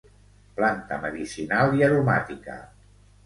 Planta 0.59 0.97
medicinal 1.03 1.77
i 1.81 1.85
aromàtica. 1.89 2.57